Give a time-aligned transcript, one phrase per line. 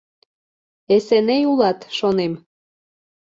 [0.95, 2.33] —Эсеней улат, шонем.